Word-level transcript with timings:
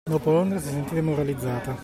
Dopo 0.09 0.31
Londra 0.31 0.57
si 0.57 0.69
sentì 0.69 0.95
demoralizzata 0.95 1.77